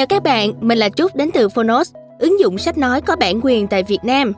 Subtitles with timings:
[0.00, 3.40] Chào các bạn, mình là Trúc đến từ Phonos, ứng dụng sách nói có bản
[3.42, 4.32] quyền tại Việt Nam.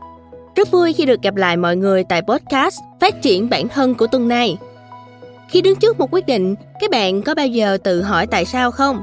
[0.57, 4.06] Rất vui khi được gặp lại mọi người tại podcast Phát triển bản thân của
[4.06, 4.56] tuần này.
[5.48, 8.71] Khi đứng trước một quyết định, các bạn có bao giờ tự hỏi tại sao
[8.71, 9.03] không?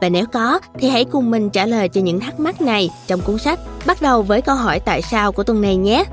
[0.00, 3.20] Và nếu có, thì hãy cùng mình trả lời cho những thắc mắc này trong
[3.20, 6.04] cuốn sách bắt đầu với câu hỏi tại sao của tuần này nhé.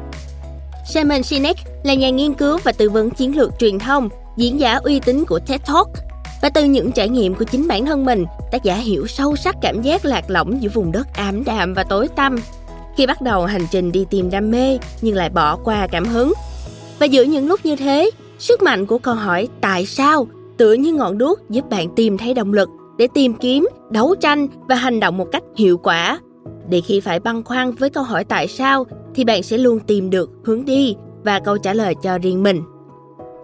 [0.85, 4.79] Simon Sinek là nhà nghiên cứu và tư vấn chiến lược truyền thông, diễn giả
[4.83, 6.10] uy tín của TED Talk.
[6.41, 9.55] Và từ những trải nghiệm của chính bản thân mình, tác giả hiểu sâu sắc
[9.61, 12.35] cảm giác lạc lõng giữa vùng đất ảm đạm và tối tăm.
[12.95, 16.33] Khi bắt đầu hành trình đi tìm đam mê nhưng lại bỏ qua cảm hứng.
[16.99, 20.27] Và giữa những lúc như thế, sức mạnh của câu hỏi tại sao
[20.57, 24.47] tựa như ngọn đuốc giúp bạn tìm thấy động lực để tìm kiếm, đấu tranh
[24.67, 26.19] và hành động một cách hiệu quả.
[26.69, 28.85] Để khi phải băn khoăn với câu hỏi tại sao
[29.15, 32.61] thì bạn sẽ luôn tìm được hướng đi và câu trả lời cho riêng mình.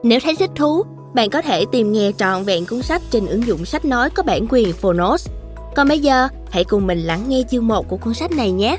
[0.03, 0.83] Nếu thấy thích thú,
[1.13, 4.23] bạn có thể tìm nghe trọn vẹn cuốn sách trên ứng dụng sách nói có
[4.23, 5.29] bản quyền Phonos.
[5.75, 8.77] Còn bây giờ, hãy cùng mình lắng nghe chương 1 của cuốn sách này nhé.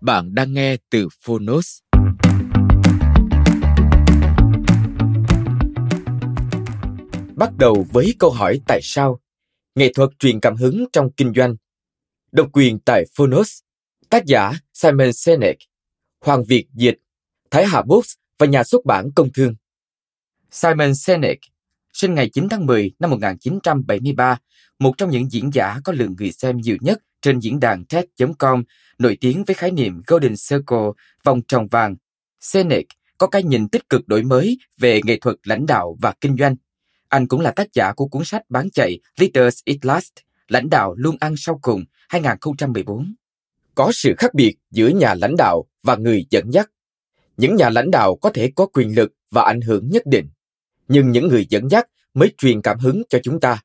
[0.00, 1.78] Bạn đang nghe từ Phonos.
[7.36, 9.18] Bắt đầu với câu hỏi tại sao?
[9.76, 11.56] Nghệ thuật truyền cảm hứng trong kinh doanh.
[12.32, 13.58] Độc quyền tại Phonos.
[14.10, 15.56] Tác giả Simon Sinek.
[16.20, 16.98] Hoàng Việt dịch.
[17.50, 19.54] Thái Hà Books và nhà xuất bản Công Thương.
[20.50, 21.38] Simon Sinek
[21.92, 24.38] sinh ngày 9 tháng 10 năm 1973,
[24.78, 28.64] một trong những diễn giả có lượng người xem nhiều nhất trên diễn đàn TED.com,
[28.98, 30.88] nổi tiếng với khái niệm Golden Circle,
[31.24, 31.96] vòng tròn vàng.
[32.40, 32.86] Sinek
[33.18, 36.56] có cái nhìn tích cực đổi mới về nghệ thuật lãnh đạo và kinh doanh.
[37.08, 40.12] Anh cũng là tác giả của cuốn sách bán chạy Leaders Eat Last,
[40.48, 43.14] lãnh đạo luôn ăn sau cùng 2014.
[43.74, 46.70] Có sự khác biệt giữa nhà lãnh đạo và người dẫn dắt.
[47.36, 50.28] Những nhà lãnh đạo có thể có quyền lực và ảnh hưởng nhất định,
[50.88, 53.62] nhưng những người dẫn dắt mới truyền cảm hứng cho chúng ta.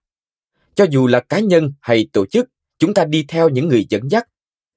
[0.75, 2.49] Cho dù là cá nhân hay tổ chức,
[2.79, 4.27] chúng ta đi theo những người dẫn dắt,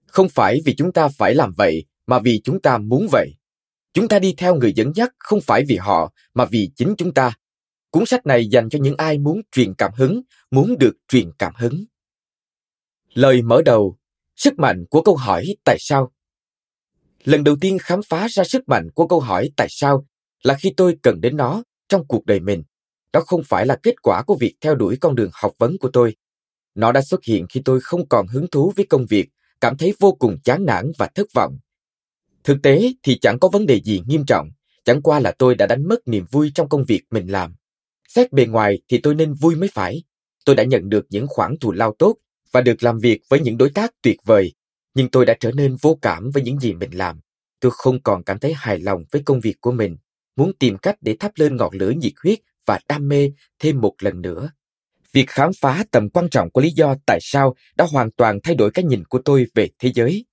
[0.06, 3.34] không phải vì chúng ta phải làm vậy, mà vì chúng ta muốn vậy.
[3.92, 7.14] Chúng ta đi theo người dẫn dắt không phải vì họ, mà vì chính chúng
[7.14, 7.32] ta.
[7.94, 11.52] Cuốn sách này dành cho những ai muốn truyền cảm hứng, muốn được truyền cảm
[11.56, 11.84] hứng.
[13.12, 13.98] Lời mở đầu,
[14.36, 16.12] sức mạnh của câu hỏi tại sao.
[17.24, 20.06] Lần đầu tiên khám phá ra sức mạnh của câu hỏi tại sao
[20.42, 22.62] là khi tôi cần đến nó trong cuộc đời mình.
[23.12, 25.90] Đó không phải là kết quả của việc theo đuổi con đường học vấn của
[25.92, 26.16] tôi.
[26.74, 29.28] Nó đã xuất hiện khi tôi không còn hứng thú với công việc,
[29.60, 31.58] cảm thấy vô cùng chán nản và thất vọng.
[32.44, 34.48] Thực tế thì chẳng có vấn đề gì nghiêm trọng,
[34.84, 37.54] chẳng qua là tôi đã đánh mất niềm vui trong công việc mình làm.
[38.14, 40.02] Xét bề ngoài thì tôi nên vui mới phải.
[40.44, 42.16] Tôi đã nhận được những khoản thù lao tốt
[42.52, 44.52] và được làm việc với những đối tác tuyệt vời,
[44.94, 47.20] nhưng tôi đã trở nên vô cảm với những gì mình làm.
[47.60, 49.96] Tôi không còn cảm thấy hài lòng với công việc của mình,
[50.36, 53.94] muốn tìm cách để thắp lên ngọn lửa nhiệt huyết và đam mê thêm một
[54.00, 54.50] lần nữa.
[55.12, 58.54] Việc khám phá tầm quan trọng của lý do tại sao đã hoàn toàn thay
[58.54, 60.24] đổi cái nhìn của tôi về thế giới.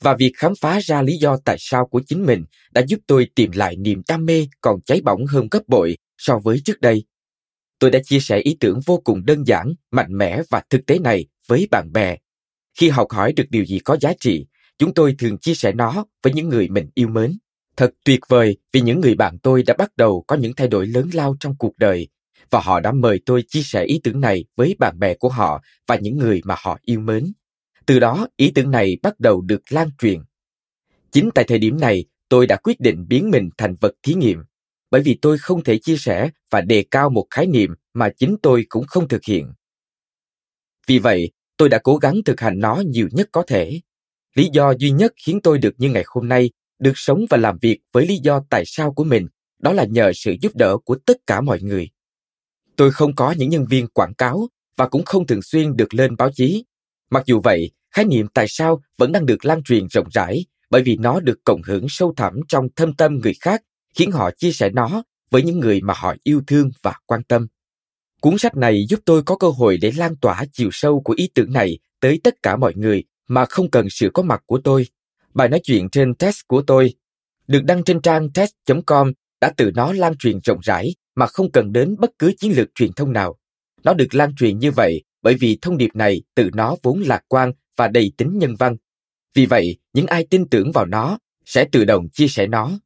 [0.00, 3.28] Và việc khám phá ra lý do tại sao của chính mình đã giúp tôi
[3.34, 7.04] tìm lại niềm đam mê còn cháy bỏng hơn gấp bội so với trước đây.
[7.78, 10.98] Tôi đã chia sẻ ý tưởng vô cùng đơn giản, mạnh mẽ và thực tế
[10.98, 12.16] này với bạn bè.
[12.78, 14.46] Khi học hỏi được điều gì có giá trị,
[14.78, 17.38] chúng tôi thường chia sẻ nó với những người mình yêu mến.
[17.76, 20.86] Thật tuyệt vời vì những người bạn tôi đã bắt đầu có những thay đổi
[20.86, 22.08] lớn lao trong cuộc đời
[22.50, 25.62] và họ đã mời tôi chia sẻ ý tưởng này với bạn bè của họ
[25.86, 27.32] và những người mà họ yêu mến.
[27.86, 30.20] Từ đó, ý tưởng này bắt đầu được lan truyền.
[31.12, 34.38] Chính tại thời điểm này, tôi đã quyết định biến mình thành vật thí nghiệm,
[34.94, 38.36] bởi vì tôi không thể chia sẻ và đề cao một khái niệm mà chính
[38.42, 39.52] tôi cũng không thực hiện.
[40.86, 43.80] Vì vậy, tôi đã cố gắng thực hành nó nhiều nhất có thể.
[44.34, 47.58] Lý do duy nhất khiến tôi được như ngày hôm nay, được sống và làm
[47.62, 49.26] việc với lý do tại sao của mình,
[49.58, 51.88] đó là nhờ sự giúp đỡ của tất cả mọi người.
[52.76, 56.16] Tôi không có những nhân viên quảng cáo và cũng không thường xuyên được lên
[56.16, 56.64] báo chí.
[57.10, 60.82] Mặc dù vậy, khái niệm tại sao vẫn đang được lan truyền rộng rãi bởi
[60.82, 63.62] vì nó được cộng hưởng sâu thẳm trong thâm tâm người khác,
[63.94, 67.46] khiến họ chia sẻ nó với những người mà họ yêu thương và quan tâm.
[68.20, 71.28] Cuốn sách này giúp tôi có cơ hội để lan tỏa chiều sâu của ý
[71.34, 74.86] tưởng này tới tất cả mọi người mà không cần sự có mặt của tôi.
[75.34, 76.94] Bài nói chuyện trên test của tôi
[77.46, 81.72] được đăng trên trang test.com đã từ nó lan truyền rộng rãi mà không cần
[81.72, 83.38] đến bất cứ chiến lược truyền thông nào.
[83.84, 87.20] Nó được lan truyền như vậy bởi vì thông điệp này từ nó vốn lạc
[87.28, 88.76] quan và đầy tính nhân văn.
[89.34, 92.78] Vì vậy, những ai tin tưởng vào nó sẽ tự động chia sẻ nó.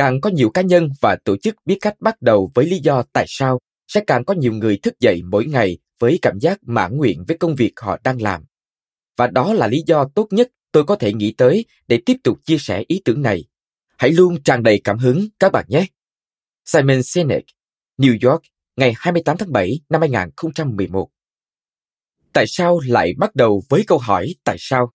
[0.00, 3.02] Càng có nhiều cá nhân và tổ chức biết cách bắt đầu với lý do
[3.12, 6.96] tại sao, sẽ càng có nhiều người thức dậy mỗi ngày với cảm giác mãn
[6.96, 8.44] nguyện với công việc họ đang làm.
[9.16, 12.38] Và đó là lý do tốt nhất tôi có thể nghĩ tới để tiếp tục
[12.44, 13.44] chia sẻ ý tưởng này.
[13.98, 15.86] Hãy luôn tràn đầy cảm hứng các bạn nhé.
[16.64, 17.44] Simon Sinek,
[17.98, 18.42] New York,
[18.76, 21.10] ngày 28 tháng 7 năm 2011.
[22.32, 24.92] Tại sao lại bắt đầu với câu hỏi tại sao?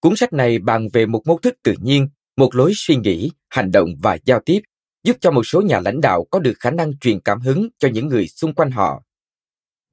[0.00, 3.70] Cuốn sách này bàn về một mô thức tự nhiên, một lối suy nghĩ, hành
[3.70, 4.60] động và giao tiếp,
[5.04, 7.88] giúp cho một số nhà lãnh đạo có được khả năng truyền cảm hứng cho
[7.88, 9.02] những người xung quanh họ.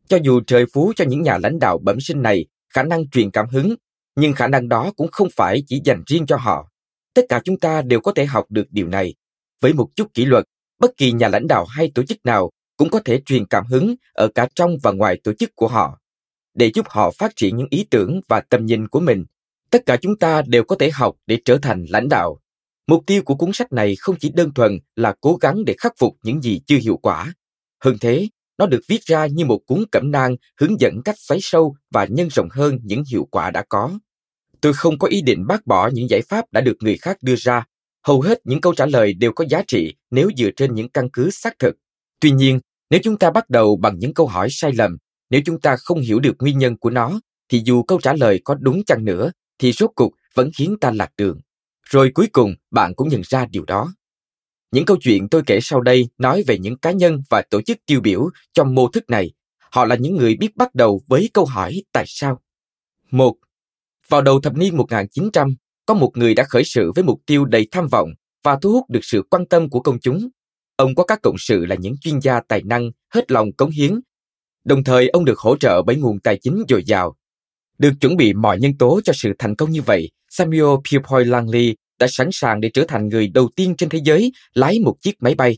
[0.07, 3.31] Cho dù trời phú cho những nhà lãnh đạo bẩm sinh này khả năng truyền
[3.31, 3.75] cảm hứng,
[4.15, 6.71] nhưng khả năng đó cũng không phải chỉ dành riêng cho họ.
[7.13, 9.15] Tất cả chúng ta đều có thể học được điều này.
[9.62, 10.45] Với một chút kỷ luật,
[10.80, 13.95] bất kỳ nhà lãnh đạo hay tổ chức nào cũng có thể truyền cảm hứng
[14.13, 16.00] ở cả trong và ngoài tổ chức của họ
[16.54, 19.25] để giúp họ phát triển những ý tưởng và tầm nhìn của mình.
[19.69, 22.39] Tất cả chúng ta đều có thể học để trở thành lãnh đạo.
[22.88, 25.94] Mục tiêu của cuốn sách này không chỉ đơn thuần là cố gắng để khắc
[25.97, 27.33] phục những gì chưa hiệu quả.
[27.83, 28.27] Hơn thế,
[28.57, 32.06] nó được viết ra như một cuốn cẩm nang hướng dẫn cách xoáy sâu và
[32.06, 34.00] nhân rộng hơn những hiệu quả đã có.
[34.62, 37.35] Tôi không có ý định bác bỏ những giải pháp đã được người khác đưa
[37.35, 37.65] ra.
[38.07, 41.09] Hầu hết những câu trả lời đều có giá trị nếu dựa trên những căn
[41.13, 41.75] cứ xác thực.
[42.19, 42.59] Tuy nhiên,
[42.89, 44.97] nếu chúng ta bắt đầu bằng những câu hỏi sai lầm,
[45.29, 47.19] nếu chúng ta không hiểu được nguyên nhân của nó,
[47.50, 50.91] thì dù câu trả lời có đúng chăng nữa, thì rốt cục vẫn khiến ta
[50.91, 51.39] lạc đường.
[51.89, 53.94] Rồi cuối cùng, bạn cũng nhận ra điều đó.
[54.71, 57.77] Những câu chuyện tôi kể sau đây nói về những cá nhân và tổ chức
[57.85, 59.31] tiêu biểu trong mô thức này.
[59.71, 62.41] Họ là những người biết bắt đầu với câu hỏi tại sao.
[63.12, 63.35] Một,
[64.07, 67.68] Vào đầu thập niên 1900, có một người đã khởi sự với mục tiêu đầy
[67.71, 68.09] tham vọng
[68.44, 70.29] và thu hút được sự quan tâm của công chúng.
[70.75, 74.00] Ông có các cộng sự là những chuyên gia tài năng, hết lòng cống hiến.
[74.63, 77.15] Đồng thời ông được hỗ trợ bởi nguồn tài chính dồi dào.
[77.77, 81.75] Được chuẩn bị mọi nhân tố cho sự thành công như vậy, Samuel Pierpoint Langley
[81.99, 85.15] đã sẵn sàng để trở thành người đầu tiên trên thế giới lái một chiếc
[85.19, 85.57] máy bay.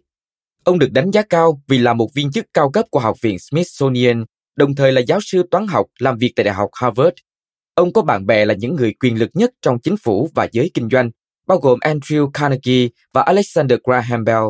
[0.64, 3.40] Ông được đánh giá cao vì là một viên chức cao cấp của Học viện
[3.40, 4.26] Smithsonian,
[4.56, 7.16] đồng thời là giáo sư toán học làm việc tại Đại học Harvard.
[7.76, 10.72] Ông có bạn bè là những người quyền lực nhất trong chính phủ và giới
[10.74, 11.12] kinh doanh,
[11.48, 14.46] bao gồm Andrew Carnegie và Alexander Graham Bell.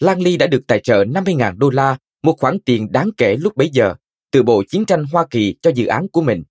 [0.00, 3.68] Langley đã được tài trợ 50.000 đô la, một khoản tiền đáng kể lúc bấy
[3.72, 3.94] giờ,
[4.30, 6.42] từ Bộ Chiến tranh Hoa Kỳ cho dự án của mình.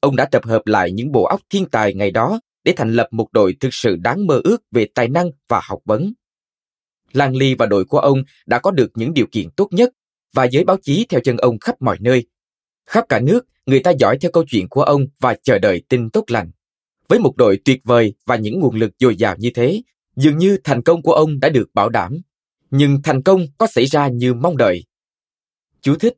[0.00, 3.08] Ông đã tập hợp lại những bộ óc thiên tài ngày đó để thành lập
[3.10, 6.12] một đội thực sự đáng mơ ước về tài năng và học vấn.
[7.12, 9.90] Lang Ly và đội của ông đã có được những điều kiện tốt nhất
[10.32, 12.26] và giới báo chí theo chân ông khắp mọi nơi.
[12.86, 16.10] Khắp cả nước, người ta dõi theo câu chuyện của ông và chờ đợi tin
[16.10, 16.50] tốt lành.
[17.08, 19.82] Với một đội tuyệt vời và những nguồn lực dồi dào như thế,
[20.16, 22.20] dường như thành công của ông đã được bảo đảm.
[22.70, 24.84] Nhưng thành công có xảy ra như mong đợi.
[25.80, 26.14] Chú thích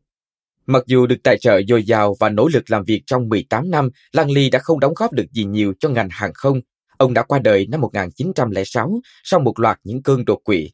[0.72, 3.90] Mặc dù được tài trợ dồi dào và nỗ lực làm việc trong 18 năm,
[4.12, 6.60] Lang Ly đã không đóng góp được gì nhiều cho ngành hàng không.
[6.96, 10.70] Ông đã qua đời năm 1906 sau một loạt những cơn đột quỵ.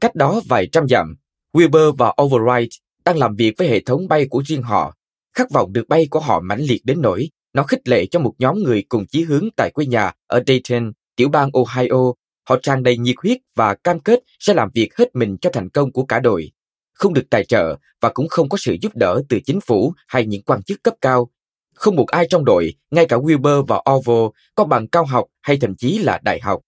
[0.00, 1.16] Cách đó vài trăm dặm,
[1.52, 2.68] Wilbur và Overwright
[3.04, 4.96] đang làm việc với hệ thống bay của riêng họ.
[5.34, 8.34] Khát vọng được bay của họ mãnh liệt đến nỗi nó khích lệ cho một
[8.38, 12.12] nhóm người cùng chí hướng tại quê nhà ở Dayton, tiểu bang Ohio.
[12.48, 15.70] Họ tràn đầy nhiệt huyết và cam kết sẽ làm việc hết mình cho thành
[15.70, 16.50] công của cả đội
[16.96, 20.26] không được tài trợ và cũng không có sự giúp đỡ từ chính phủ hay
[20.26, 21.30] những quan chức cấp cao.
[21.74, 25.58] Không một ai trong đội, ngay cả Wilbur và Orville, có bằng cao học hay
[25.60, 26.60] thậm chí là đại học.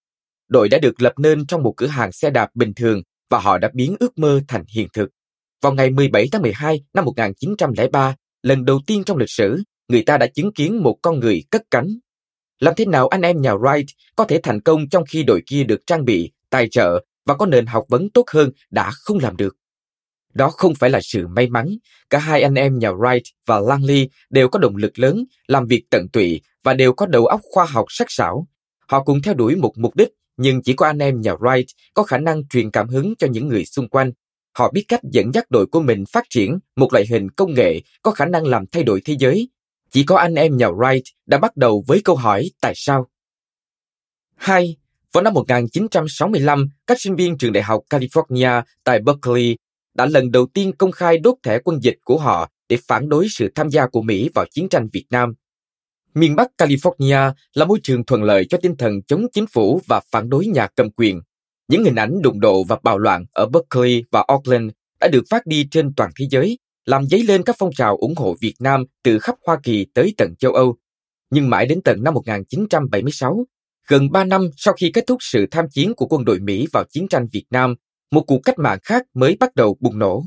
[0.48, 3.58] Đội đã được lập nên trong một cửa hàng xe đạp bình thường và họ
[3.58, 5.10] đã biến ước mơ thành hiện thực.
[5.62, 10.19] Vào ngày 17 tháng 12 năm 1903, lần đầu tiên trong lịch sử, người ta
[10.19, 11.88] đã chứng kiến một con người cất cánh.
[12.60, 13.84] Làm thế nào anh em nhà Wright
[14.17, 17.46] có thể thành công trong khi đội kia được trang bị, tài trợ và có
[17.46, 19.57] nền học vấn tốt hơn đã không làm được?
[20.38, 21.76] Đó không phải là sự may mắn.
[22.10, 25.84] Cả hai anh em nhà Wright và Langley đều có động lực lớn, làm việc
[25.90, 28.46] tận tụy và đều có đầu óc khoa học sắc sảo.
[28.88, 31.64] Họ cùng theo đuổi một mục đích, nhưng chỉ có anh em nhà Wright
[31.94, 34.12] có khả năng truyền cảm hứng cho những người xung quanh.
[34.58, 37.80] Họ biết cách dẫn dắt đội của mình phát triển một loại hình công nghệ
[38.02, 39.48] có khả năng làm thay đổi thế giới.
[39.90, 43.08] Chỉ có anh em nhà Wright đã bắt đầu với câu hỏi tại sao.
[44.36, 44.76] 2.
[45.12, 49.56] Vào năm 1965, các sinh viên trường đại học California tại Berkeley
[49.98, 53.26] đã lần đầu tiên công khai đốt thẻ quân dịch của họ để phản đối
[53.31, 55.34] sự tham gia của Mỹ vào chiến tranh Việt Nam.
[56.14, 60.00] Miền Bắc California là môi trường thuận lợi cho tinh thần chống chính phủ và
[60.10, 61.20] phản đối nhà cầm quyền.
[61.69, 65.46] Những hình ảnh đụng độ và bạo loạn ở Berkeley và Oakland đã được phát
[65.46, 68.84] đi trên toàn thế giới, làm dấy lên các phong trào ủng hộ Việt Nam
[69.02, 70.76] từ khắp Hoa Kỳ tới tận châu Âu.
[71.31, 73.44] Nhưng mãi đến tận năm 1976,
[73.88, 76.84] gần 3 năm sau khi kết thúc sự tham chiến của quân đội Mỹ vào
[76.90, 77.74] chiến tranh Việt Nam,
[78.10, 80.24] một cuộc cách mạng khác mới bắt đầu bùng nổ.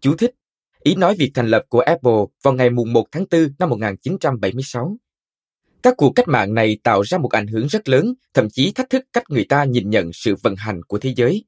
[0.00, 0.34] Chú thích
[0.82, 2.12] Ý nói việc thành lập của Apple
[2.42, 4.96] vào ngày 1 tháng 4 năm 1976.
[5.82, 8.90] Các cuộc cách mạng này tạo ra một ảnh hưởng rất lớn, thậm chí thách
[8.90, 11.44] thức cách người ta nhìn nhận sự vận hành của thế giới.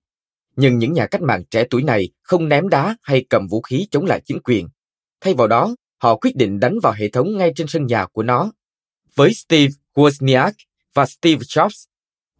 [0.56, 3.88] Nhưng những nhà cách mạng trẻ tuổi này không ném đá hay cầm vũ khí
[3.90, 4.68] chống lại chính quyền.
[5.20, 8.22] Thay vào đó, họ quyết định đánh vào hệ thống ngay trên sân nhà của
[8.22, 8.52] nó.
[9.14, 10.52] Với Steve Wozniak
[10.94, 11.86] và Steve Jobs,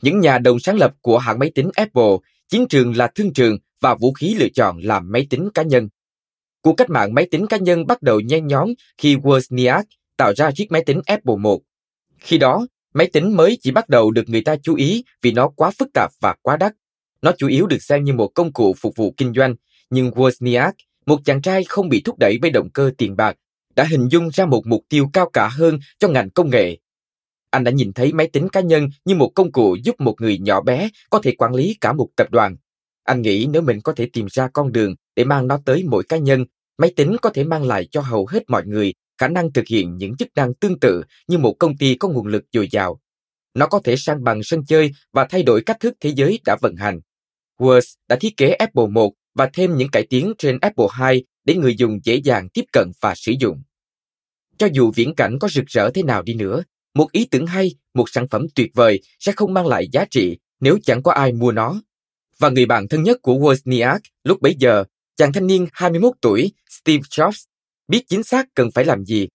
[0.03, 2.17] những nhà đồng sáng lập của hãng máy tính Apple,
[2.49, 5.89] chiến trường là thương trường và vũ khí lựa chọn là máy tính cá nhân.
[6.61, 9.83] Cuộc cách mạng máy tính cá nhân bắt đầu nhen nhóm khi Wozniak
[10.17, 11.51] tạo ra chiếc máy tính Apple I
[12.19, 15.49] Khi đó, máy tính mới chỉ bắt đầu được người ta chú ý vì nó
[15.49, 16.73] quá phức tạp và quá đắt.
[17.23, 19.55] Nó chủ yếu được xem như một công cụ phục vụ kinh doanh,
[19.91, 20.73] nhưng Wozniak,
[21.07, 23.37] một chàng trai không bị thúc đẩy bởi động cơ tiền bạc,
[23.77, 26.79] đã hình dung ra một mục tiêu cao cả hơn cho ngành công nghệ.
[27.55, 30.39] Anh đã nhìn thấy máy tính cá nhân như một công cụ giúp một người
[30.39, 32.57] nhỏ bé có thể quản lý cả một tập đoàn.
[33.05, 36.05] Anh nghĩ nếu mình có thể tìm ra con đường để mang nó tới mỗi
[36.05, 36.45] cá nhân,
[36.79, 39.97] máy tính có thể mang lại cho hầu hết mọi người khả năng thực hiện
[39.97, 43.01] những chức năng tương tự như một công ty có nguồn lực dồi dào.
[43.55, 46.57] Nó có thể sang bằng sân chơi và thay đổi cách thức thế giới đã
[46.63, 47.01] vận hành.
[47.59, 51.55] Words đã thiết kế Apple 1 và thêm những cải tiến trên Apple 2 để
[51.55, 53.63] người dùng dễ dàng tiếp cận và sử dụng.
[54.59, 56.63] Cho dù viễn cảnh có rực rỡ thế nào đi nữa,
[56.95, 60.39] một ý tưởng hay, một sản phẩm tuyệt vời sẽ không mang lại giá trị
[60.61, 61.83] nếu chẳng có ai mua nó.
[62.39, 64.85] Và người bạn thân nhất của Wozniak lúc bấy giờ,
[65.17, 67.45] chàng thanh niên 21 tuổi Steve Jobs,
[67.89, 69.29] biết chính xác cần phải làm gì.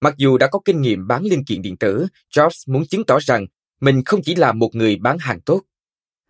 [0.00, 3.18] Mặc dù đã có kinh nghiệm bán linh kiện điện tử, Jobs muốn chứng tỏ
[3.20, 3.46] rằng
[3.80, 5.62] mình không chỉ là một người bán hàng tốt.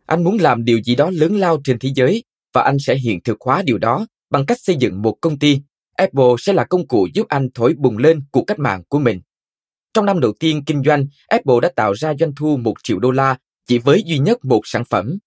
[0.07, 3.21] Anh muốn làm điều gì đó lớn lao trên thế giới và anh sẽ hiện
[3.25, 5.61] thực hóa điều đó bằng cách xây dựng một công ty.
[5.97, 9.21] Apple sẽ là công cụ giúp anh thổi bùng lên cuộc cách mạng của mình.
[9.95, 13.11] Trong năm đầu tiên kinh doanh, Apple đã tạo ra doanh thu 1 triệu đô
[13.11, 15.19] la chỉ với duy nhất một sản phẩm.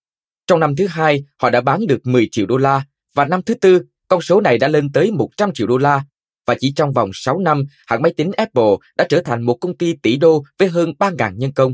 [0.48, 3.54] Trong năm thứ hai, họ đã bán được 10 triệu đô la và năm thứ
[3.54, 6.04] tư, con số này đã lên tới 100 triệu đô la.
[6.46, 9.78] Và chỉ trong vòng 6 năm, hãng máy tính Apple đã trở thành một công
[9.78, 11.74] ty tỷ đô với hơn 3.000 nhân công.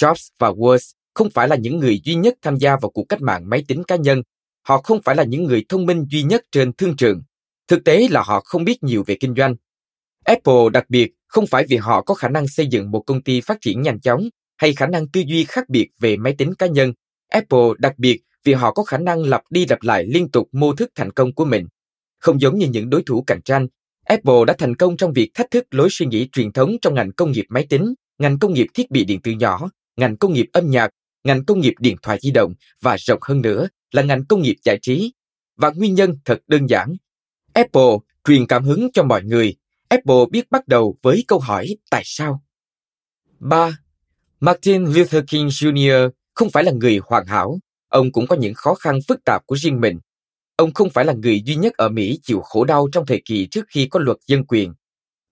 [0.00, 3.22] Jobs và Woz không phải là những người duy nhất tham gia vào cuộc cách
[3.22, 4.22] mạng máy tính cá nhân.
[4.62, 7.22] Họ không phải là những người thông minh duy nhất trên thương trường.
[7.68, 9.54] Thực tế là họ không biết nhiều về kinh doanh.
[10.24, 13.40] Apple đặc biệt không phải vì họ có khả năng xây dựng một công ty
[13.40, 16.66] phát triển nhanh chóng hay khả năng tư duy khác biệt về máy tính cá
[16.66, 16.92] nhân.
[17.28, 20.74] Apple đặc biệt vì họ có khả năng lặp đi lặp lại liên tục mô
[20.74, 21.66] thức thành công của mình.
[22.18, 23.66] Không giống như những đối thủ cạnh tranh,
[24.04, 27.12] Apple đã thành công trong việc thách thức lối suy nghĩ truyền thống trong ngành
[27.12, 30.46] công nghiệp máy tính, ngành công nghiệp thiết bị điện tử nhỏ, ngành công nghiệp
[30.52, 30.90] âm nhạc,
[31.24, 34.56] ngành công nghiệp điện thoại di động và rộng hơn nữa là ngành công nghiệp
[34.64, 35.12] giải trí.
[35.56, 36.96] Và nguyên nhân thật đơn giản.
[37.52, 37.96] Apple
[38.28, 39.54] truyền cảm hứng cho mọi người.
[39.92, 42.42] Apple biết bắt đầu với câu hỏi tại sao.
[43.40, 43.78] 3.
[44.40, 46.10] Martin Luther King Jr.
[46.34, 47.58] không phải là người hoàn hảo,
[47.88, 49.98] ông cũng có những khó khăn phức tạp của riêng mình.
[50.56, 53.46] Ông không phải là người duy nhất ở Mỹ chịu khổ đau trong thời kỳ
[53.50, 54.72] trước khi có luật dân quyền.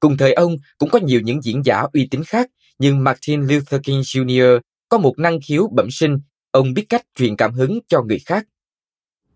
[0.00, 3.80] Cùng thời ông cũng có nhiều những diễn giả uy tín khác, nhưng Martin Luther
[3.82, 4.60] King Jr.
[4.88, 6.18] có một năng khiếu bẩm sinh,
[6.50, 8.46] ông biết cách truyền cảm hứng cho người khác.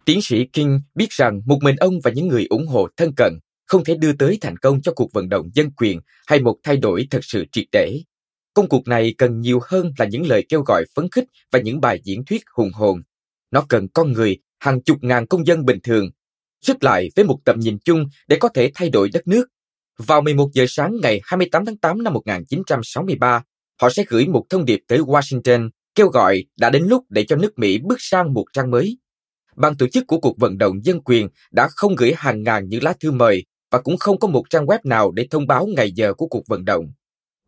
[0.05, 3.39] Tiến sĩ King biết rằng một mình ông và những người ủng hộ thân cận
[3.67, 6.77] không thể đưa tới thành công cho cuộc vận động dân quyền hay một thay
[6.77, 8.01] đổi thật sự triệt để.
[8.55, 11.81] Công cuộc này cần nhiều hơn là những lời kêu gọi phấn khích và những
[11.81, 13.03] bài diễn thuyết hùng hồn.
[13.51, 16.11] Nó cần con người, hàng chục ngàn công dân bình thường,
[16.61, 19.45] sức lại với một tầm nhìn chung để có thể thay đổi đất nước.
[19.99, 23.43] Vào 11 giờ sáng ngày 28 tháng 8 năm 1963,
[23.81, 27.37] họ sẽ gửi một thông điệp tới Washington kêu gọi đã đến lúc để cho
[27.37, 28.99] nước Mỹ bước sang một trang mới.
[29.57, 32.83] Ban tổ chức của cuộc vận động dân quyền đã không gửi hàng ngàn những
[32.83, 33.45] lá thư mời
[33.75, 36.49] và cũng không có một trang web nào để thông báo ngày giờ của cuộc
[36.49, 36.85] vận động.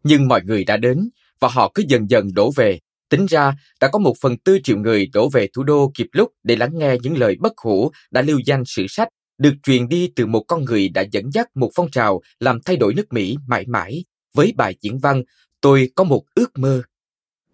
[0.05, 1.09] Nhưng mọi người đã đến
[1.41, 2.79] và họ cứ dần dần đổ về.
[3.09, 6.33] Tính ra, đã có một phần tư triệu người đổ về thủ đô kịp lúc
[6.43, 10.13] để lắng nghe những lời bất hủ đã lưu danh sử sách, được truyền đi
[10.17, 13.37] từ một con người đã dẫn dắt một phong trào làm thay đổi nước Mỹ
[13.47, 14.05] mãi mãi,
[14.35, 15.23] với bài diễn văn
[15.61, 16.83] Tôi có một ước mơ.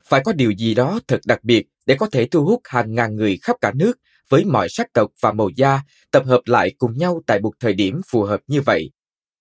[0.05, 3.17] Phải có điều gì đó thật đặc biệt để có thể thu hút hàng ngàn
[3.17, 3.99] người khắp cả nước
[4.33, 7.75] với mọi sắc tộc và màu da tập hợp lại cùng nhau tại một thời
[7.75, 8.91] điểm phù hợp như vậy.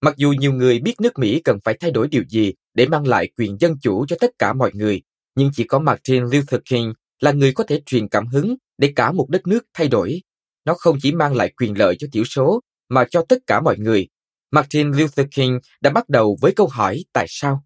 [0.01, 3.07] Mặc dù nhiều người biết nước Mỹ cần phải thay đổi điều gì để mang
[3.07, 5.01] lại quyền dân chủ cho tất cả mọi người,
[5.36, 9.12] nhưng chỉ có Martin Luther King là người có thể truyền cảm hứng để cả
[9.12, 10.21] một đất nước thay đổi.
[10.65, 13.77] Nó không chỉ mang lại quyền lợi cho thiểu số, mà cho tất cả mọi
[13.77, 14.07] người.
[14.51, 17.63] Martin Luther King đã bắt đầu với câu hỏi tại sao.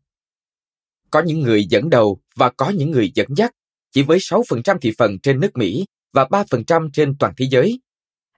[1.11, 3.51] Có những người dẫn đầu và có những người dẫn dắt,
[3.91, 7.79] chỉ với 6% thị phần trên nước Mỹ và 3% trên toàn thế giới.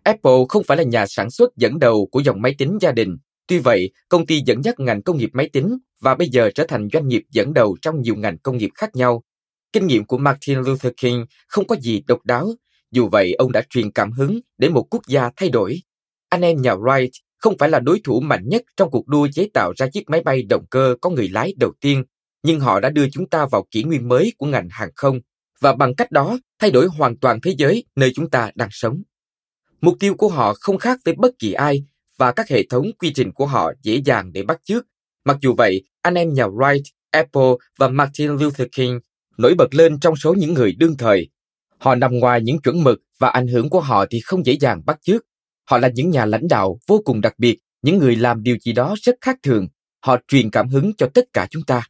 [0.03, 3.17] Apple không phải là nhà sản xuất dẫn đầu của dòng máy tính gia đình.
[3.47, 6.65] Tuy vậy, công ty dẫn dắt ngành công nghiệp máy tính và bây giờ trở
[6.67, 9.23] thành doanh nghiệp dẫn đầu trong nhiều ngành công nghiệp khác nhau.
[9.73, 12.49] Kinh nghiệm của Martin Luther King không có gì độc đáo,
[12.91, 15.79] dù vậy ông đã truyền cảm hứng để một quốc gia thay đổi.
[16.29, 19.47] Anh em nhà Wright không phải là đối thủ mạnh nhất trong cuộc đua chế
[19.53, 22.03] tạo ra chiếc máy bay động cơ có người lái đầu tiên,
[22.43, 25.19] nhưng họ đã đưa chúng ta vào kỷ nguyên mới của ngành hàng không
[25.61, 29.01] và bằng cách đó thay đổi hoàn toàn thế giới nơi chúng ta đang sống.
[29.81, 31.83] Mục tiêu của họ không khác với bất kỳ ai
[32.17, 34.85] và các hệ thống quy trình của họ dễ dàng để bắt chước.
[35.25, 38.99] Mặc dù vậy, anh em nhà Wright Apple và Martin Luther King
[39.37, 41.29] nổi bật lên trong số những người đương thời.
[41.77, 44.81] Họ nằm ngoài những chuẩn mực và ảnh hưởng của họ thì không dễ dàng
[44.85, 45.25] bắt chước.
[45.65, 48.73] Họ là những nhà lãnh đạo vô cùng đặc biệt, những người làm điều gì
[48.73, 49.67] đó rất khác thường.
[50.05, 51.87] Họ truyền cảm hứng cho tất cả chúng ta.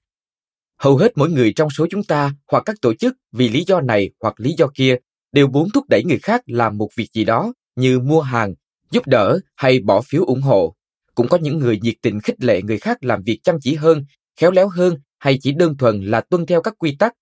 [0.79, 3.81] Hầu hết mỗi người trong số chúng ta hoặc các tổ chức vì lý do
[3.81, 4.95] này hoặc lý do kia
[5.31, 8.53] đều muốn thúc đẩy người khác làm một việc gì đó như mua hàng,
[8.91, 10.75] giúp đỡ hay bỏ phiếu ủng hộ.
[11.15, 14.05] Cũng có những người nhiệt tình khích lệ người khác làm việc chăm chỉ hơn,
[14.39, 17.13] khéo léo hơn hay chỉ đơn thuần là tuân theo các quy tắc.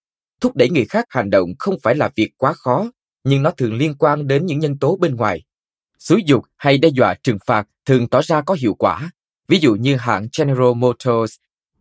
[0.41, 2.91] Thúc đẩy người khác hành động không phải là việc quá khó,
[3.23, 5.43] nhưng nó thường liên quan đến những nhân tố bên ngoài.
[5.99, 9.11] Xúi dục hay đe dọa trừng phạt thường tỏ ra có hiệu quả.
[9.47, 11.35] Ví dụ như hãng General Motors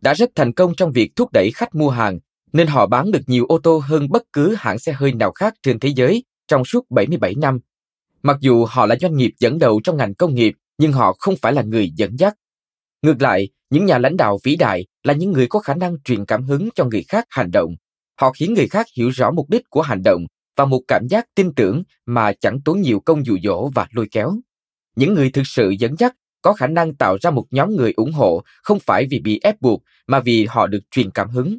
[0.05, 2.19] đã rất thành công trong việc thúc đẩy khách mua hàng,
[2.53, 5.53] nên họ bán được nhiều ô tô hơn bất cứ hãng xe hơi nào khác
[5.63, 7.59] trên thế giới trong suốt 77 năm.
[8.23, 11.35] Mặc dù họ là doanh nghiệp dẫn đầu trong ngành công nghiệp, nhưng họ không
[11.41, 12.35] phải là người dẫn dắt.
[13.01, 16.25] Ngược lại, những nhà lãnh đạo vĩ đại là những người có khả năng truyền
[16.25, 17.75] cảm hứng cho người khác hành động.
[18.21, 20.25] Họ khiến người khác hiểu rõ mục đích của hành động
[20.57, 24.07] và một cảm giác tin tưởng mà chẳng tốn nhiều công dụ dỗ và lôi
[24.11, 24.31] kéo.
[24.95, 26.13] Những người thực sự dẫn dắt
[26.45, 29.61] có khả năng tạo ra một nhóm người ủng hộ không phải vì bị ép
[29.61, 31.57] buộc mà vì họ được truyền cảm hứng.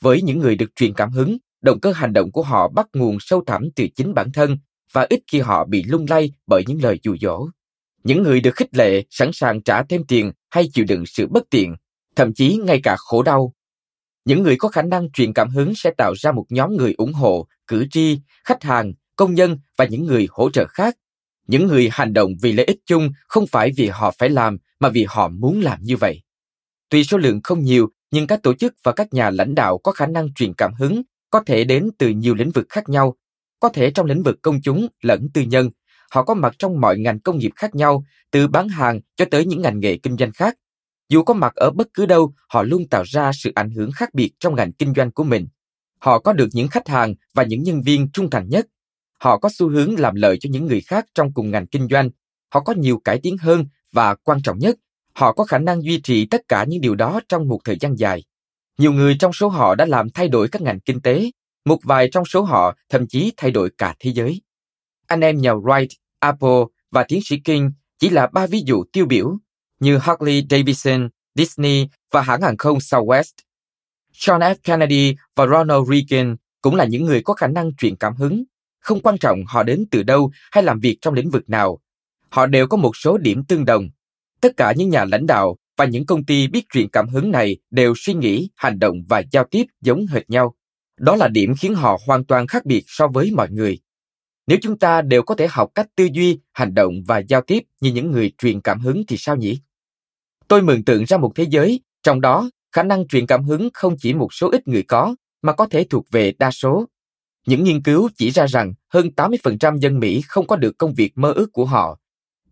[0.00, 3.16] Với những người được truyền cảm hứng, động cơ hành động của họ bắt nguồn
[3.20, 4.58] sâu thẳm từ chính bản thân
[4.92, 7.48] và ít khi họ bị lung lay bởi những lời dụ dỗ.
[8.04, 11.42] Những người được khích lệ sẵn sàng trả thêm tiền hay chịu đựng sự bất
[11.50, 11.74] tiện,
[12.16, 13.52] thậm chí ngay cả khổ đau.
[14.24, 17.12] Những người có khả năng truyền cảm hứng sẽ tạo ra một nhóm người ủng
[17.12, 20.96] hộ, cử tri, khách hàng, công nhân và những người hỗ trợ khác.
[21.46, 24.88] Những người hành động vì lợi ích chung không phải vì họ phải làm mà
[24.88, 26.22] vì họ muốn làm như vậy.
[26.88, 29.92] Tuy số lượng không nhiều, nhưng các tổ chức và các nhà lãnh đạo có
[29.92, 33.16] khả năng truyền cảm hứng có thể đến từ nhiều lĩnh vực khác nhau,
[33.60, 35.70] có thể trong lĩnh vực công chúng lẫn tư nhân.
[36.10, 39.46] Họ có mặt trong mọi ngành công nghiệp khác nhau, từ bán hàng cho tới
[39.46, 40.54] những ngành nghề kinh doanh khác.
[41.08, 44.14] Dù có mặt ở bất cứ đâu, họ luôn tạo ra sự ảnh hưởng khác
[44.14, 45.48] biệt trong ngành kinh doanh của mình.
[45.98, 48.66] Họ có được những khách hàng và những nhân viên trung thành nhất.
[49.18, 52.10] Họ có xu hướng làm lợi cho những người khác trong cùng ngành kinh doanh.
[52.54, 54.76] Họ có nhiều cải tiến hơn và quan trọng nhất,
[55.12, 57.94] họ có khả năng duy trì tất cả những điều đó trong một thời gian
[57.94, 58.24] dài.
[58.78, 61.30] Nhiều người trong số họ đã làm thay đổi các ngành kinh tế,
[61.64, 64.40] một vài trong số họ thậm chí thay đổi cả thế giới.
[65.06, 69.06] Anh em nhà Wright, Apple và tiến sĩ King chỉ là ba ví dụ tiêu
[69.06, 69.38] biểu,
[69.80, 73.32] như Harley Davidson, Disney và hãng hàng không Southwest.
[74.12, 74.54] John F.
[74.62, 78.44] Kennedy và Ronald Reagan cũng là những người có khả năng truyền cảm hứng.
[78.86, 81.80] Không quan trọng họ đến từ đâu hay làm việc trong lĩnh vực nào.
[82.30, 83.88] Họ đều có một số điểm tương đồng.
[84.40, 87.56] Tất cả những nhà lãnh đạo và những công ty biết truyền cảm hứng này
[87.70, 90.54] đều suy nghĩ, hành động và giao tiếp giống hệt nhau.
[91.00, 93.78] Đó là điểm khiến họ hoàn toàn khác biệt so với mọi người.
[94.46, 97.62] Nếu chúng ta đều có thể học cách tư duy, hành động và giao tiếp
[97.80, 99.60] như những người truyền cảm hứng thì sao nhỉ?
[100.48, 103.96] Tôi mường tượng ra một thế giới, trong đó khả năng truyền cảm hứng không
[103.98, 106.86] chỉ một số ít người có, mà có thể thuộc về đa số.
[107.46, 111.18] Những nghiên cứu chỉ ra rằng hơn 80% dân Mỹ không có được công việc
[111.18, 111.98] mơ ước của họ.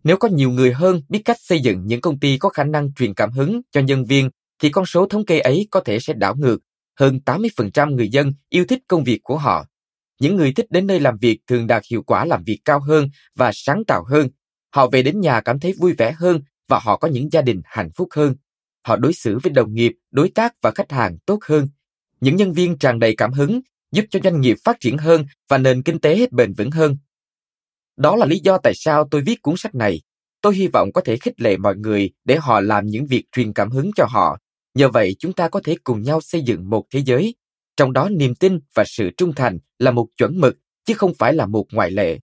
[0.03, 2.93] Nếu có nhiều người hơn biết cách xây dựng những công ty có khả năng
[2.93, 4.29] truyền cảm hứng cho nhân viên,
[4.61, 6.57] thì con số thống kê ấy có thể sẽ đảo ngược.
[6.99, 9.65] Hơn 80% người dân yêu thích công việc của họ.
[10.19, 13.09] Những người thích đến nơi làm việc thường đạt hiệu quả làm việc cao hơn
[13.35, 14.29] và sáng tạo hơn.
[14.75, 17.61] Họ về đến nhà cảm thấy vui vẻ hơn và họ có những gia đình
[17.65, 18.35] hạnh phúc hơn.
[18.87, 21.67] Họ đối xử với đồng nghiệp, đối tác và khách hàng tốt hơn.
[22.21, 23.61] Những nhân viên tràn đầy cảm hứng
[23.95, 26.97] giúp cho doanh nghiệp phát triển hơn và nền kinh tế bền vững hơn.
[27.97, 30.01] Đó là lý do tại sao tôi viết cuốn sách này.
[30.41, 33.53] Tôi hy vọng có thể khích lệ mọi người để họ làm những việc truyền
[33.53, 34.37] cảm hứng cho họ.
[34.73, 37.35] Nhờ vậy chúng ta có thể cùng nhau xây dựng một thế giới,
[37.77, 41.33] trong đó niềm tin và sự trung thành là một chuẩn mực chứ không phải
[41.33, 42.19] là một ngoại lệ.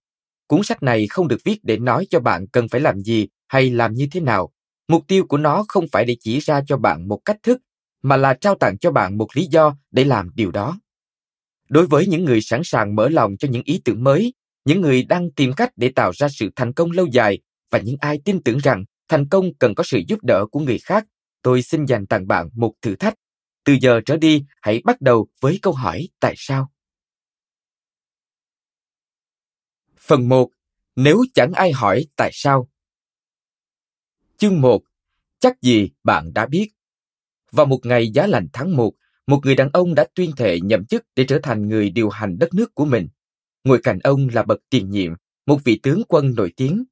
[0.47, 3.69] Cuốn sách này không được viết để nói cho bạn cần phải làm gì hay
[3.69, 4.51] làm như thế nào.
[4.87, 7.61] Mục tiêu của nó không phải để chỉ ra cho bạn một cách thức,
[8.01, 10.79] mà là trao tặng cho bạn một lý do để làm điều đó.
[11.69, 14.33] Đối với những người sẵn sàng mở lòng cho những ý tưởng mới,
[14.65, 17.95] những người đang tìm cách để tạo ra sự thành công lâu dài và những
[17.99, 21.05] ai tin tưởng rằng thành công cần có sự giúp đỡ của người khác,
[21.41, 23.13] tôi xin dành tặng bạn một thử thách.
[23.65, 26.71] Từ giờ trở đi, hãy bắt đầu với câu hỏi tại sao.
[29.99, 30.49] Phần 1.
[30.95, 32.69] Nếu chẳng ai hỏi tại sao.
[34.37, 34.81] Chương 1.
[35.39, 36.69] Chắc gì bạn đã biết.
[37.51, 38.93] Vào một ngày giá lạnh tháng 1,
[39.27, 42.37] một người đàn ông đã tuyên thệ nhậm chức để trở thành người điều hành
[42.39, 43.07] đất nước của mình.
[43.63, 45.13] Ngồi cạnh ông là bậc tiền nhiệm,
[45.45, 46.83] một vị tướng quân nổi tiếng,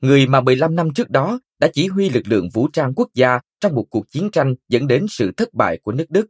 [0.00, 3.40] người mà 15 năm trước đó đã chỉ huy lực lượng vũ trang quốc gia
[3.60, 6.26] trong một cuộc chiến tranh dẫn đến sự thất bại của nước Đức.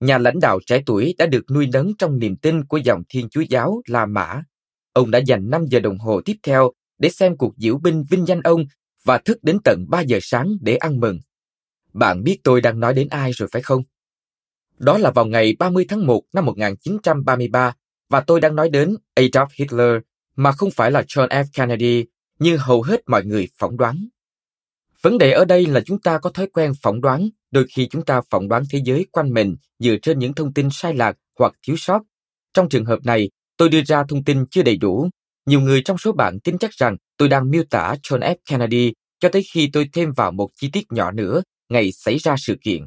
[0.00, 3.28] Nhà lãnh đạo trẻ tuổi đã được nuôi nấng trong niềm tin của dòng Thiên
[3.28, 4.42] Chúa giáo La Mã.
[4.92, 8.26] Ông đã dành 5 giờ đồng hồ tiếp theo để xem cuộc diễu binh vinh
[8.26, 8.64] danh ông
[9.04, 11.18] và thức đến tận 3 giờ sáng để ăn mừng.
[11.92, 13.82] Bạn biết tôi đang nói đến ai rồi phải không?
[14.78, 17.74] Đó là vào ngày 30 tháng 1 năm 1933
[18.08, 20.02] và tôi đang nói đến Adolf Hitler
[20.36, 21.44] mà không phải là John F.
[21.52, 22.04] Kennedy
[22.38, 24.08] như hầu hết mọi người phỏng đoán.
[25.02, 28.04] Vấn đề ở đây là chúng ta có thói quen phỏng đoán, đôi khi chúng
[28.04, 31.52] ta phỏng đoán thế giới quanh mình dựa trên những thông tin sai lạc hoặc
[31.62, 32.02] thiếu sót.
[32.54, 35.08] Trong trường hợp này, tôi đưa ra thông tin chưa đầy đủ.
[35.46, 38.36] Nhiều người trong số bạn tin chắc rằng tôi đang miêu tả John F.
[38.50, 42.36] Kennedy cho tới khi tôi thêm vào một chi tiết nhỏ nữa ngày xảy ra
[42.38, 42.86] sự kiện.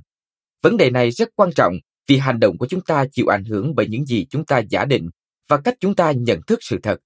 [0.62, 1.74] Vấn đề này rất quan trọng
[2.08, 4.86] vì hành động của chúng ta chịu ảnh hưởng bởi những gì chúng ta giả
[4.86, 5.10] định
[5.48, 7.00] và cách chúng ta nhận thức sự thật.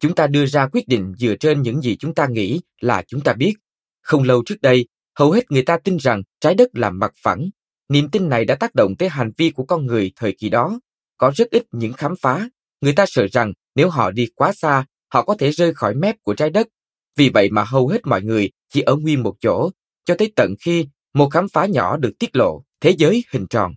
[0.00, 3.20] Chúng ta đưa ra quyết định dựa trên những gì chúng ta nghĩ là chúng
[3.20, 3.54] ta biết.
[4.02, 7.48] Không lâu trước đây, hầu hết người ta tin rằng trái đất là mặt phẳng.
[7.88, 10.80] Niềm tin này đã tác động tới hành vi của con người thời kỳ đó.
[11.16, 12.48] Có rất ít những khám phá.
[12.80, 16.16] Người ta sợ rằng nếu họ đi quá xa, họ có thể rơi khỏi mép
[16.22, 16.68] của trái đất.
[17.16, 19.70] Vì vậy mà hầu hết mọi người chỉ ở nguyên một chỗ,
[20.04, 23.72] cho tới tận khi một khám phá nhỏ được tiết lộ, thế giới hình tròn.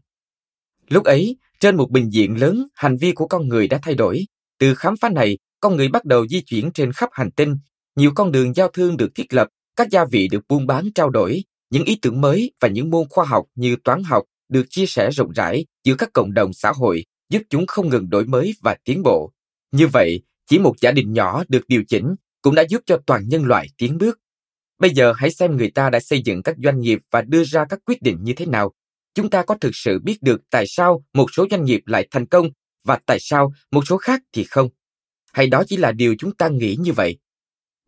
[0.89, 4.25] Lúc ấy, trên một bình diện lớn, hành vi của con người đã thay đổi.
[4.59, 7.57] Từ khám phá này, con người bắt đầu di chuyển trên khắp hành tinh.
[7.95, 11.09] Nhiều con đường giao thương được thiết lập, các gia vị được buôn bán trao
[11.09, 14.85] đổi, những ý tưởng mới và những môn khoa học như toán học được chia
[14.85, 18.53] sẻ rộng rãi giữa các cộng đồng xã hội, giúp chúng không ngừng đổi mới
[18.61, 19.31] và tiến bộ.
[19.71, 23.27] Như vậy, chỉ một giả định nhỏ được điều chỉnh cũng đã giúp cho toàn
[23.27, 24.19] nhân loại tiến bước.
[24.79, 27.65] Bây giờ hãy xem người ta đã xây dựng các doanh nghiệp và đưa ra
[27.69, 28.73] các quyết định như thế nào
[29.15, 32.25] chúng ta có thực sự biết được tại sao một số doanh nghiệp lại thành
[32.25, 32.49] công
[32.83, 34.69] và tại sao một số khác thì không?
[35.33, 37.17] Hay đó chỉ là điều chúng ta nghĩ như vậy?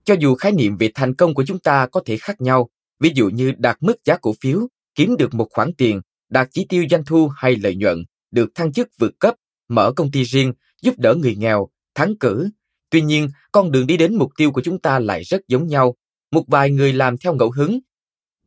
[0.03, 3.11] Cho dù khái niệm về thành công của chúng ta có thể khác nhau, ví
[3.15, 6.85] dụ như đạt mức giá cổ phiếu, kiếm được một khoản tiền, đạt chỉ tiêu
[6.89, 9.35] doanh thu hay lợi nhuận, được thăng chức vượt cấp,
[9.69, 12.49] mở công ty riêng, giúp đỡ người nghèo, thắng cử.
[12.89, 15.95] Tuy nhiên, con đường đi đến mục tiêu của chúng ta lại rất giống nhau.
[16.31, 17.79] Một vài người làm theo ngẫu hứng,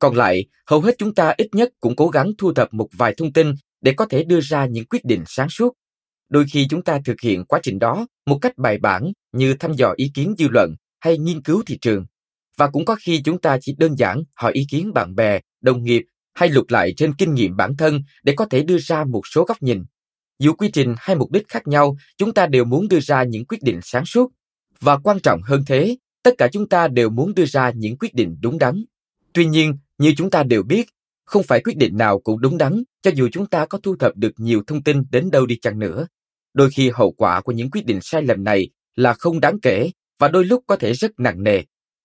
[0.00, 3.14] còn lại, hầu hết chúng ta ít nhất cũng cố gắng thu thập một vài
[3.16, 5.72] thông tin để có thể đưa ra những quyết định sáng suốt.
[6.28, 9.72] Đôi khi chúng ta thực hiện quá trình đó một cách bài bản như thăm
[9.72, 12.06] dò ý kiến dư luận hay nghiên cứu thị trường.
[12.56, 15.84] Và cũng có khi chúng ta chỉ đơn giản hỏi ý kiến bạn bè, đồng
[15.84, 16.02] nghiệp
[16.34, 19.44] hay lục lại trên kinh nghiệm bản thân để có thể đưa ra một số
[19.44, 19.84] góc nhìn.
[20.38, 23.46] Dù quy trình hay mục đích khác nhau, chúng ta đều muốn đưa ra những
[23.46, 24.30] quyết định sáng suốt.
[24.80, 28.14] Và quan trọng hơn thế, tất cả chúng ta đều muốn đưa ra những quyết
[28.14, 28.84] định đúng đắn.
[29.32, 30.88] Tuy nhiên, như chúng ta đều biết,
[31.24, 34.16] không phải quyết định nào cũng đúng đắn cho dù chúng ta có thu thập
[34.16, 36.06] được nhiều thông tin đến đâu đi chăng nữa.
[36.54, 39.90] Đôi khi hậu quả của những quyết định sai lầm này là không đáng kể
[40.18, 41.62] và đôi lúc có thể rất nặng nề.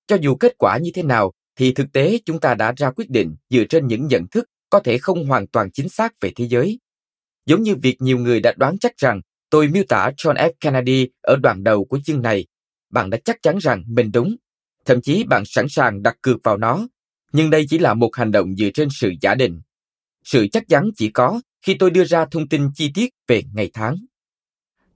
[0.08, 3.10] Cho dù kết quả như thế nào thì thực tế chúng ta đã ra quyết
[3.10, 6.48] định dựa trên những nhận thức có thể không hoàn toàn chính xác về thế
[6.48, 6.80] giới.
[7.46, 10.52] Giống như việc nhiều người đã đoán chắc rằng tôi miêu tả John F.
[10.60, 12.46] Kennedy ở đoạn đầu của chương này,
[12.92, 14.36] bạn đã chắc chắn rằng mình đúng.
[14.86, 16.88] Thậm chí bạn sẵn sàng đặt cược vào nó
[17.36, 19.62] nhưng đây chỉ là một hành động dựa trên sự giả định.
[20.24, 23.70] Sự chắc chắn chỉ có khi tôi đưa ra thông tin chi tiết về ngày
[23.74, 23.98] tháng.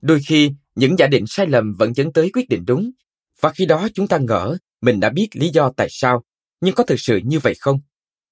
[0.02, 2.91] Đôi khi, những giả định sai lầm vẫn dẫn tới quyết định đúng,
[3.39, 6.23] và khi đó chúng ta ngỡ mình đã biết lý do tại sao,
[6.62, 7.80] nhưng có thực sự như vậy không?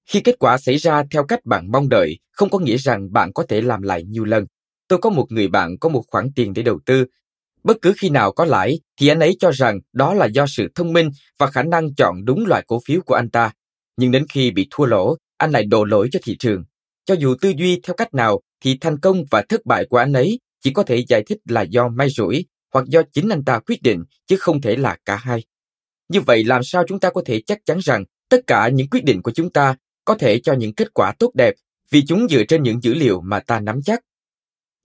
[0.06, 3.32] Khi kết quả xảy ra theo cách bạn mong đợi, không có nghĩa rằng bạn
[3.32, 4.46] có thể làm lại nhiều lần.
[4.88, 7.04] Tôi có một người bạn có một khoản tiền để đầu tư.
[7.64, 10.68] Bất cứ khi nào có lãi, thì anh ấy cho rằng đó là do sự
[10.74, 13.52] thông minh và khả năng chọn đúng loại cổ phiếu của anh ta
[13.98, 16.64] nhưng đến khi bị thua lỗ, anh lại đổ lỗi cho thị trường.
[17.04, 20.12] Cho dù tư duy theo cách nào, thì thành công và thất bại của anh
[20.12, 23.58] ấy chỉ có thể giải thích là do may rủi hoặc do chính anh ta
[23.58, 25.44] quyết định, chứ không thể là cả hai.
[26.08, 29.04] Như vậy làm sao chúng ta có thể chắc chắn rằng tất cả những quyết
[29.04, 31.54] định của chúng ta có thể cho những kết quả tốt đẹp
[31.90, 34.00] vì chúng dựa trên những dữ liệu mà ta nắm chắc.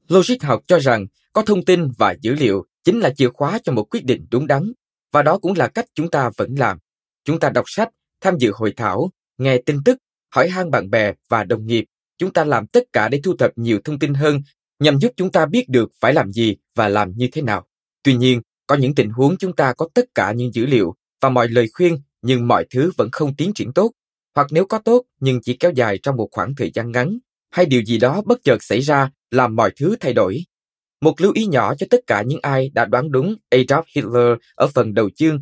[0.08, 3.74] Logic học cho rằng có thông tin và dữ liệu chính là chìa khóa cho
[3.74, 4.72] một quyết định đúng đắn,
[5.12, 6.78] và đó cũng là cách chúng ta vẫn làm.
[7.26, 7.90] Chúng ta đọc sách
[8.24, 9.98] tham dự hội thảo, nghe tin tức,
[10.36, 11.86] hỏi han bạn bè và đồng nghiệp.
[12.18, 14.42] Chúng ta làm tất cả để thu thập nhiều thông tin hơn
[14.80, 17.68] nhằm giúp chúng ta biết được phải làm gì và làm như thế nào.
[18.04, 21.30] Tuy nhiên, có những tình huống chúng ta có tất cả những dữ liệu và
[21.30, 23.92] mọi lời khuyên nhưng mọi thứ vẫn không tiến triển tốt,
[24.36, 27.18] hoặc nếu có tốt nhưng chỉ kéo dài trong một khoảng thời gian ngắn,
[27.52, 30.44] hay điều gì đó bất chợt xảy ra làm mọi thứ thay đổi.
[31.02, 34.68] Một lưu ý nhỏ cho tất cả những ai đã đoán đúng Adolf Hitler ở
[34.68, 35.42] phần đầu chương.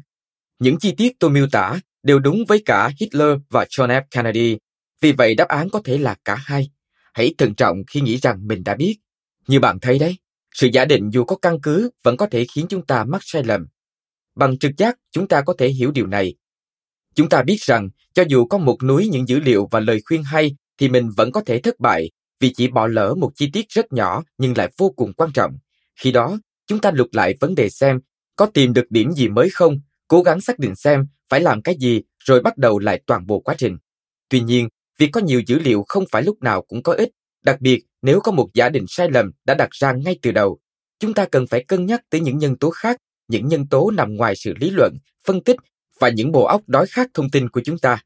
[0.60, 4.02] Những chi tiết tôi miêu tả đều đúng với cả Hitler và John F.
[4.12, 4.58] Kennedy.
[5.02, 6.70] Vì vậy đáp án có thể là cả hai.
[7.14, 8.98] Hãy thận trọng khi nghĩ rằng mình đã biết.
[9.48, 10.18] Như bạn thấy đấy,
[10.56, 13.44] sự giả định dù có căn cứ vẫn có thể khiến chúng ta mắc sai
[13.44, 13.68] lầm.
[14.36, 16.36] Bằng trực giác, chúng ta có thể hiểu điều này.
[17.16, 20.24] Chúng ta biết rằng, cho dù có một núi những dữ liệu và lời khuyên
[20.24, 22.10] hay, thì mình vẫn có thể thất bại
[22.40, 25.58] vì chỉ bỏ lỡ một chi tiết rất nhỏ nhưng lại vô cùng quan trọng.
[25.96, 28.00] Khi đó, chúng ta lục lại vấn đề xem
[28.36, 29.80] có tìm được điểm gì mới không,
[30.12, 33.40] cố gắng xác định xem phải làm cái gì rồi bắt đầu lại toàn bộ
[33.40, 33.78] quá trình.
[34.30, 37.10] Tuy nhiên, việc có nhiều dữ liệu không phải lúc nào cũng có ích,
[37.44, 40.60] đặc biệt nếu có một giả định sai lầm đã đặt ra ngay từ đầu,
[41.00, 42.98] chúng ta cần phải cân nhắc tới những nhân tố khác,
[43.28, 44.94] những nhân tố nằm ngoài sự lý luận,
[45.26, 45.56] phân tích
[46.00, 48.04] và những bộ óc đói khát thông tin của chúng ta.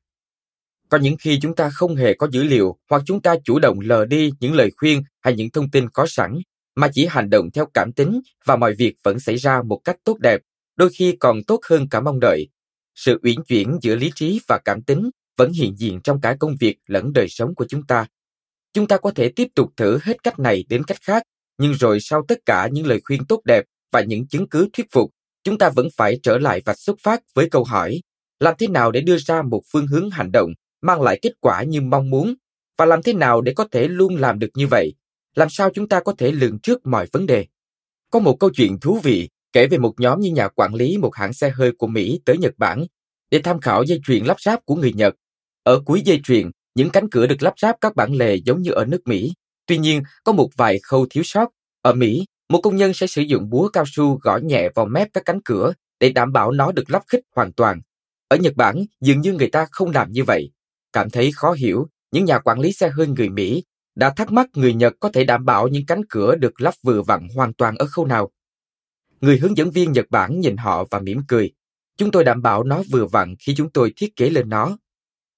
[0.90, 3.80] Có những khi chúng ta không hề có dữ liệu hoặc chúng ta chủ động
[3.80, 6.40] lờ đi những lời khuyên hay những thông tin có sẵn
[6.76, 9.96] mà chỉ hành động theo cảm tính và mọi việc vẫn xảy ra một cách
[10.04, 10.42] tốt đẹp,
[10.76, 12.48] đôi khi còn tốt hơn cả mong đợi.
[12.96, 16.56] Sự uyển chuyển giữa lý trí và cảm tính vẫn hiện diện trong cả công
[16.60, 18.08] việc lẫn đời sống của chúng ta.
[18.74, 21.24] Chúng ta có thể tiếp tục thử hết cách này đến cách khác,
[21.58, 24.86] nhưng rồi sau tất cả những lời khuyên tốt đẹp và những chứng cứ thuyết
[24.92, 25.12] phục,
[25.44, 28.00] chúng ta vẫn phải trở lại và xuất phát với câu hỏi
[28.40, 30.50] làm thế nào để đưa ra một phương hướng hành động
[30.82, 32.36] mang lại kết quả như mong muốn
[32.78, 34.94] và làm thế nào để có thể luôn làm được như vậy
[35.36, 37.46] làm sao chúng ta có thể lường trước mọi vấn đề
[38.12, 41.16] có một câu chuyện thú vị kể về một nhóm như nhà quản lý một
[41.16, 42.86] hãng xe hơi của mỹ tới nhật bản
[43.32, 45.16] để tham khảo dây chuyền lắp ráp của người nhật.
[45.64, 48.72] Ở cuối dây chuyền những cánh cửa được lắp ráp các bản lề giống như
[48.72, 49.34] ở nước mỹ.
[49.66, 51.50] Tuy nhiên có một vài khâu thiếu sót.
[51.82, 55.08] Ở mỹ một công nhân sẽ sử dụng búa cao su gõ nhẹ vào mép
[55.14, 57.82] các cánh cửa để đảm bảo nó được lắp khích hoàn toàn.
[58.28, 60.52] Ở nhật bản dường như người ta không làm như vậy.
[60.94, 63.64] Cảm thấy khó hiểu, những nhà quản lý xe hơi người Mỹ
[63.96, 67.02] đã thắc mắc người Nhật có thể đảm bảo những cánh cửa được lắp vừa
[67.02, 68.32] vặn hoàn toàn ở khâu nào.
[69.22, 71.52] Người hướng dẫn viên Nhật Bản nhìn họ và mỉm cười.
[71.98, 74.78] Chúng tôi đảm bảo nó vừa vặn khi chúng tôi thiết kế lên nó.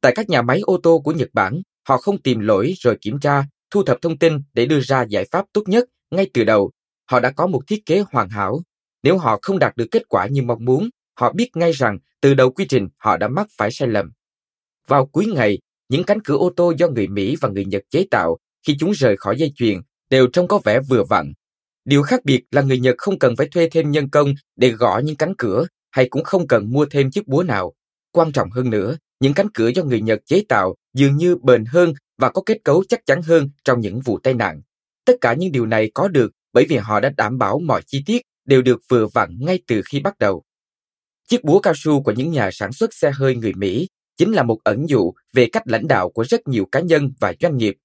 [0.01, 3.19] Tại các nhà máy ô tô của Nhật Bản, họ không tìm lỗi rồi kiểm
[3.19, 6.71] tra, thu thập thông tin để đưa ra giải pháp tốt nhất ngay từ đầu.
[7.11, 8.61] Họ đã có một thiết kế hoàn hảo.
[9.03, 12.33] Nếu họ không đạt được kết quả như mong muốn, họ biết ngay rằng từ
[12.33, 14.11] đầu quy trình họ đã mắc phải sai lầm.
[14.87, 15.59] Vào cuối ngày,
[15.89, 18.37] những cánh cửa ô tô do người Mỹ và người Nhật chế tạo
[18.67, 21.33] khi chúng rời khỏi dây chuyền đều trông có vẻ vừa vặn.
[21.87, 25.01] Điều khác biệt là người Nhật không cần phải thuê thêm nhân công để gõ
[25.03, 27.73] những cánh cửa hay cũng không cần mua thêm chiếc búa nào.
[28.11, 31.65] Quan trọng hơn nữa, những cánh cửa do người Nhật chế tạo dường như bền
[31.65, 34.61] hơn và có kết cấu chắc chắn hơn trong những vụ tai nạn.
[35.05, 38.03] Tất cả những điều này có được bởi vì họ đã đảm bảo mọi chi
[38.05, 40.43] tiết đều được vừa vặn ngay từ khi bắt đầu.
[41.27, 44.43] Chiếc búa cao su của những nhà sản xuất xe hơi người Mỹ chính là
[44.43, 47.75] một ẩn dụ về cách lãnh đạo của rất nhiều cá nhân và doanh nghiệp.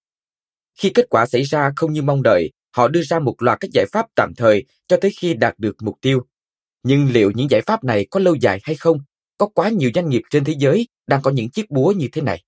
[0.79, 3.71] Khi kết quả xảy ra không như mong đợi, họ đưa ra một loạt các
[3.75, 6.23] giải pháp tạm thời cho tới khi đạt được mục tiêu.
[6.83, 8.99] Nhưng liệu những giải pháp này có lâu dài hay không?
[9.39, 12.23] Có quá nhiều doanh nghiệp trên thế giới đang có những chiếc búa như thế
[12.23, 12.43] này.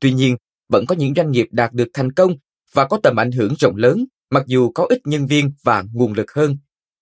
[0.00, 0.36] Tuy nhiên,
[0.68, 2.36] vẫn có những doanh nghiệp đạt được thành công
[2.72, 6.12] và có tầm ảnh hưởng rộng lớn, mặc dù có ít nhân viên và nguồn
[6.12, 6.56] lực hơn.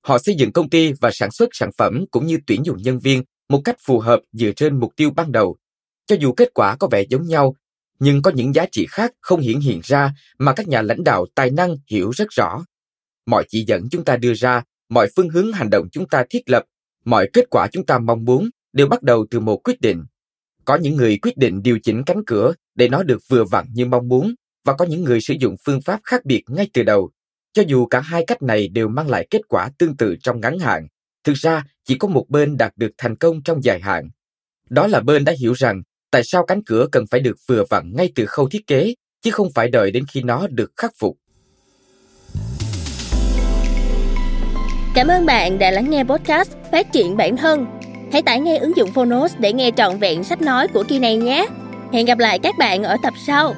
[0.07, 2.99] Họ xây dựng công ty và sản xuất sản phẩm cũng như tuyển dụng nhân
[2.99, 5.57] viên một cách phù hợp dựa trên mục tiêu ban đầu
[6.09, 7.55] cho dù kết quả có vẻ giống nhau,
[7.99, 11.27] nhưng có những giá trị khác không hiển hiện ra mà các nhà lãnh đạo
[11.35, 12.65] tài năng hiểu rất rõ.
[13.27, 16.51] Mọi chỉ dẫn chúng ta đưa ra, mọi phương hướng hành động chúng ta thiết
[16.51, 16.65] lập,
[17.05, 20.05] mọi kết quả chúng ta mong muốn đều bắt đầu từ một quyết định.
[20.65, 23.87] Có những người quyết định điều chỉnh cánh cửa để nó được vừa vặn như
[23.87, 24.35] mong muốn
[24.65, 27.11] và có những người sử dụng phương pháp khác biệt ngay từ đầu.
[27.53, 30.59] Cho dù cả hai cách này đều mang lại kết quả tương tự trong ngắn
[30.59, 30.87] hạn,
[31.25, 34.11] thực ra chỉ có một bên đạt được thành công trong dài hạn.
[34.71, 37.93] Đó là bên đã hiểu rằng tại sao cánh cửa cần phải được vừa vặn
[37.97, 41.17] ngay từ khâu thiết kế, chứ không phải đợi đến khi nó được khắc phục.
[44.95, 47.67] Cảm ơn bạn đã lắng nghe podcast Phát triển bản thân.
[48.13, 51.17] Hãy tải ngay ứng dụng Phonos để nghe trọn vẹn sách nói của kỳ này
[51.17, 51.47] nhé.
[51.93, 53.55] Hẹn gặp lại các bạn ở tập sau.